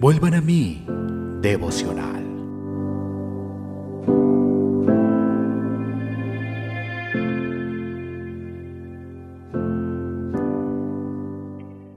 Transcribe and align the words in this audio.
Vuelvan 0.00 0.34
a 0.34 0.40
mí, 0.40 0.86
devocional. 1.40 2.24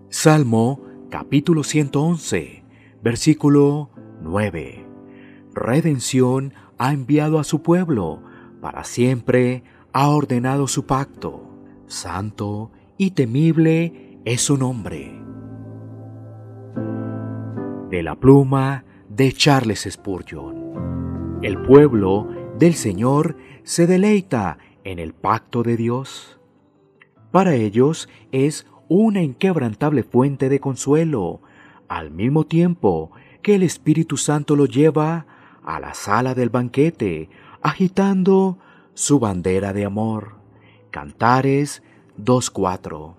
Salmo 0.09 0.81
capítulo 1.09 1.63
111, 1.63 2.63
versículo 3.01 3.89
9. 4.21 4.85
Redención 5.53 6.53
ha 6.77 6.91
enviado 6.91 7.39
a 7.39 7.43
su 7.43 7.61
pueblo, 7.61 8.21
para 8.61 8.83
siempre 8.83 9.63
ha 9.93 10.09
ordenado 10.09 10.67
su 10.67 10.85
pacto. 10.85 11.49
Santo 11.87 12.71
y 12.97 13.11
temible 13.11 14.19
es 14.25 14.41
su 14.41 14.57
nombre. 14.57 15.22
De 17.93 18.01
la 18.01 18.15
pluma 18.15 18.85
de 19.07 19.31
Charles 19.33 19.87
Spurgeon. 19.87 21.39
El 21.43 21.61
pueblo 21.61 22.27
del 22.57 22.73
Señor 22.73 23.37
se 23.61 23.85
deleita 23.85 24.57
en 24.83 24.97
el 24.97 25.13
pacto 25.13 25.61
de 25.61 25.77
Dios. 25.77 26.39
Para 27.29 27.53
ellos 27.53 28.09
es 28.31 28.65
una 28.89 29.21
inquebrantable 29.21 30.01
fuente 30.01 30.49
de 30.49 30.59
consuelo, 30.59 31.43
al 31.87 32.09
mismo 32.09 32.47
tiempo 32.47 33.11
que 33.43 33.53
el 33.53 33.61
Espíritu 33.61 34.17
Santo 34.17 34.55
lo 34.55 34.65
lleva 34.65 35.27
a 35.63 35.79
la 35.79 35.93
sala 35.93 36.33
del 36.33 36.49
banquete, 36.49 37.29
agitando 37.61 38.57
su 38.95 39.19
bandera 39.19 39.71
de 39.71 39.85
amor. 39.85 40.37
Cantares 40.89 41.83
2.4. 42.17 43.13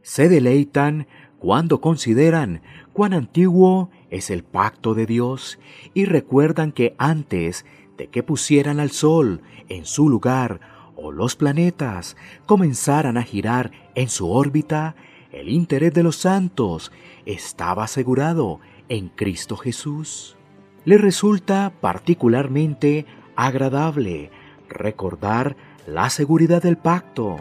Se 0.00 0.30
deleitan 0.30 1.06
cuando 1.38 1.80
consideran 1.80 2.62
cuán 2.92 3.12
antiguo 3.12 3.90
es 4.10 4.30
el 4.30 4.42
pacto 4.42 4.94
de 4.94 5.06
Dios 5.06 5.58
y 5.94 6.04
recuerdan 6.04 6.72
que 6.72 6.94
antes 6.98 7.64
de 7.96 8.08
que 8.08 8.22
pusieran 8.22 8.80
al 8.80 8.90
sol 8.90 9.42
en 9.68 9.84
su 9.84 10.08
lugar 10.08 10.60
o 10.96 11.12
los 11.12 11.36
planetas 11.36 12.16
comenzaran 12.46 13.16
a 13.16 13.22
girar 13.22 13.72
en 13.94 14.08
su 14.08 14.30
órbita, 14.30 14.96
el 15.30 15.48
interés 15.50 15.92
de 15.92 16.02
los 16.02 16.16
santos 16.16 16.90
estaba 17.26 17.84
asegurado 17.84 18.60
en 18.88 19.08
Cristo 19.08 19.56
Jesús. 19.56 20.36
Le 20.84 20.96
resulta 20.96 21.72
particularmente 21.80 23.04
agradable 23.34 24.30
recordar 24.68 25.56
la 25.86 26.08
seguridad 26.10 26.62
del 26.62 26.78
pacto 26.78 27.38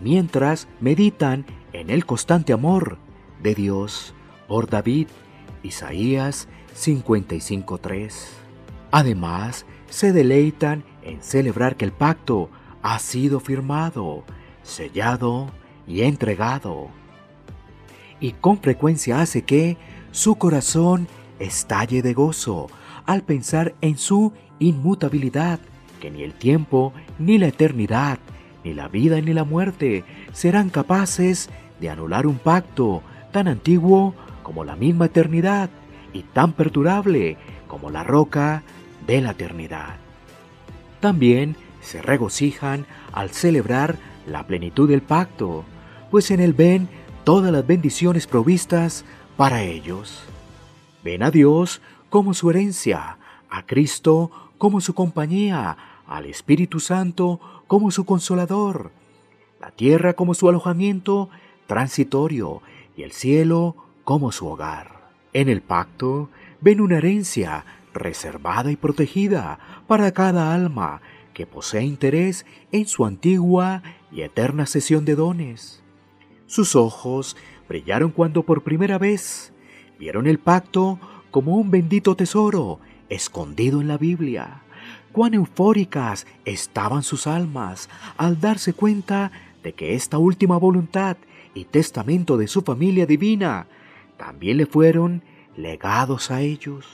mientras 0.00 0.68
meditan 0.80 1.46
en 1.72 1.90
el 1.90 2.04
constante 2.04 2.52
amor 2.52 2.98
de 3.46 3.54
Dios 3.54 4.12
por 4.48 4.68
David, 4.68 5.06
Isaías 5.62 6.48
55.3. 6.76 8.12
Además, 8.90 9.66
se 9.88 10.12
deleitan 10.12 10.82
en 11.02 11.22
celebrar 11.22 11.76
que 11.76 11.84
el 11.84 11.92
pacto 11.92 12.50
ha 12.82 12.98
sido 12.98 13.38
firmado, 13.38 14.24
sellado 14.64 15.48
y 15.86 16.02
entregado. 16.02 16.88
Y 18.18 18.32
con 18.32 18.58
frecuencia 18.58 19.20
hace 19.20 19.42
que 19.42 19.76
su 20.10 20.34
corazón 20.34 21.06
estalle 21.38 22.02
de 22.02 22.14
gozo 22.14 22.66
al 23.04 23.22
pensar 23.22 23.76
en 23.80 23.96
su 23.96 24.32
inmutabilidad, 24.58 25.60
que 26.00 26.10
ni 26.10 26.24
el 26.24 26.34
tiempo, 26.34 26.92
ni 27.20 27.38
la 27.38 27.46
eternidad, 27.46 28.18
ni 28.64 28.74
la 28.74 28.88
vida, 28.88 29.20
ni 29.20 29.32
la 29.32 29.44
muerte 29.44 30.02
serán 30.32 30.68
capaces 30.68 31.48
de 31.78 31.90
anular 31.90 32.26
un 32.26 32.38
pacto 32.38 33.04
tan 33.36 33.48
antiguo 33.48 34.14
como 34.42 34.64
la 34.64 34.76
misma 34.76 35.04
eternidad 35.04 35.68
y 36.14 36.22
tan 36.22 36.54
perdurable 36.54 37.36
como 37.68 37.90
la 37.90 38.02
roca 38.02 38.62
de 39.06 39.20
la 39.20 39.32
eternidad. 39.32 39.96
También 41.00 41.54
se 41.82 42.00
regocijan 42.00 42.86
al 43.12 43.28
celebrar 43.28 43.98
la 44.26 44.46
plenitud 44.46 44.88
del 44.88 45.02
pacto, 45.02 45.66
pues 46.10 46.30
en 46.30 46.40
él 46.40 46.54
ven 46.54 46.88
todas 47.24 47.52
las 47.52 47.66
bendiciones 47.66 48.26
provistas 48.26 49.04
para 49.36 49.62
ellos. 49.62 50.22
Ven 51.04 51.22
a 51.22 51.30
Dios 51.30 51.82
como 52.08 52.32
su 52.32 52.48
herencia, 52.48 53.18
a 53.50 53.66
Cristo 53.66 54.30
como 54.56 54.80
su 54.80 54.94
compañía, 54.94 55.76
al 56.06 56.24
Espíritu 56.24 56.80
Santo 56.80 57.38
como 57.66 57.90
su 57.90 58.06
consolador, 58.06 58.92
la 59.60 59.72
tierra 59.72 60.14
como 60.14 60.32
su 60.32 60.48
alojamiento 60.48 61.28
transitorio 61.66 62.62
y 62.96 63.02
el 63.02 63.12
cielo 63.12 63.76
como 64.04 64.32
su 64.32 64.46
hogar. 64.46 65.10
En 65.32 65.48
el 65.48 65.60
pacto 65.60 66.30
ven 66.60 66.80
una 66.80 66.98
herencia 66.98 67.64
reservada 67.92 68.70
y 68.70 68.76
protegida 68.76 69.58
para 69.86 70.12
cada 70.12 70.54
alma 70.54 71.00
que 71.34 71.46
posee 71.46 71.84
interés 71.84 72.46
en 72.72 72.86
su 72.86 73.04
antigua 73.04 73.82
y 74.10 74.22
eterna 74.22 74.66
sesión 74.66 75.04
de 75.04 75.14
dones. 75.14 75.82
Sus 76.46 76.76
ojos 76.76 77.36
brillaron 77.68 78.10
cuando 78.10 78.42
por 78.42 78.62
primera 78.62 78.98
vez 78.98 79.52
vieron 79.98 80.26
el 80.26 80.38
pacto 80.38 80.98
como 81.30 81.56
un 81.56 81.70
bendito 81.70 82.16
tesoro 82.16 82.80
escondido 83.08 83.80
en 83.80 83.88
la 83.88 83.98
Biblia. 83.98 84.62
Cuán 85.12 85.34
eufóricas 85.34 86.26
estaban 86.44 87.02
sus 87.02 87.26
almas 87.26 87.88
al 88.16 88.40
darse 88.40 88.72
cuenta 88.72 89.32
de 89.62 89.72
que 89.72 89.94
esta 89.94 90.18
última 90.18 90.56
voluntad 90.56 91.16
y 91.56 91.64
testamento 91.64 92.36
de 92.36 92.48
su 92.48 92.62
familia 92.62 93.06
divina 93.06 93.66
también 94.18 94.58
le 94.58 94.66
fueron 94.66 95.22
legados 95.56 96.30
a 96.30 96.42
ellos. 96.42 96.86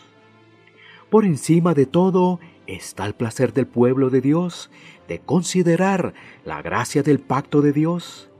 Por 1.11 1.25
encima 1.25 1.75
de 1.75 1.84
todo 1.84 2.39
está 2.67 3.05
el 3.05 3.15
placer 3.15 3.53
del 3.53 3.67
pueblo 3.67 4.09
de 4.09 4.21
Dios 4.21 4.71
de 5.09 5.19
considerar 5.19 6.15
la 6.45 6.62
gracia 6.62 7.03
del 7.03 7.19
pacto 7.19 7.61
de 7.61 7.72
Dios. 7.72 8.31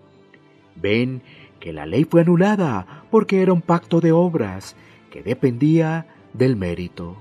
Ven 0.77 1.23
que 1.59 1.73
la 1.73 1.87
ley 1.87 2.05
fue 2.05 2.23
anulada 2.23 3.05
porque 3.11 3.43
era 3.43 3.53
un 3.53 3.61
pacto 3.61 4.01
de 4.01 4.13
obras 4.13 4.77
que 5.11 5.23
dependía 5.23 6.07
del 6.33 6.57
mérito. 6.57 7.17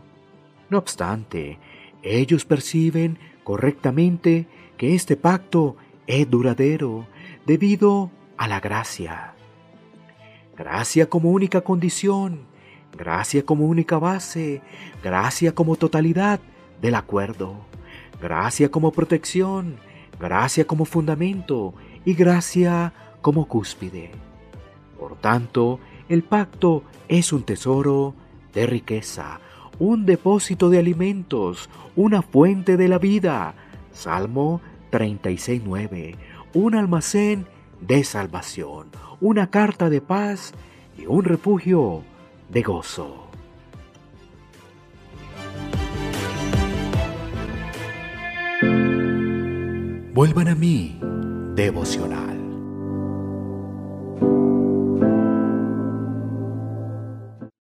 No 0.70 0.78
obstante, 0.78 1.58
ellos 2.04 2.46
perciben 2.46 3.18
correctamente 3.44 4.48
que 4.78 4.94
este 4.94 5.18
pacto 5.18 5.76
es 6.08 6.30
duradero 6.30 7.08
debido 7.46 8.12
a 8.42 8.48
la 8.48 8.60
gracia. 8.60 9.36
Gracia 10.58 11.08
como 11.08 11.30
única 11.30 11.62
condición, 11.62 12.48
gracia 12.98 13.46
como 13.46 13.68
única 13.68 14.00
base, 14.00 14.64
gracia 15.04 15.54
como 15.54 15.76
totalidad 15.76 16.40
del 16.82 16.96
acuerdo, 16.96 17.58
gracia 18.20 18.72
como 18.72 18.92
protección, 18.94 19.76
gracia 20.20 20.66
como 20.66 20.86
fundamento 20.86 21.76
y 22.04 22.16
gracia 22.16 22.94
como 23.22 23.48
cúspide. 23.48 24.10
Por 24.98 25.18
tanto, 25.18 25.80
el 26.10 26.24
pacto 26.24 26.82
es 27.08 27.32
un 27.34 27.44
tesoro 27.44 28.16
de 28.56 28.66
riqueza, 28.66 29.40
un 29.78 30.08
depósito 30.08 30.72
de 30.72 30.80
alimentos, 30.80 31.70
una 31.96 32.24
fuente 32.24 32.76
de 32.76 32.88
la 32.88 32.98
vida. 32.98 33.54
Salmo 33.92 34.62
36.9. 34.92 36.16
Un 36.56 36.74
almacén 36.74 37.46
de 37.82 38.04
salvación, 38.04 38.90
una 39.20 39.50
carta 39.50 39.90
de 39.90 40.02
paz 40.02 40.54
y 40.98 41.06
un 41.08 41.24
refugio 41.24 42.04
de 42.50 42.62
gozo. 42.62 43.28
Vuelvan 50.14 50.50
a 50.50 50.56
mí, 50.56 51.00
devocional. 51.56 52.31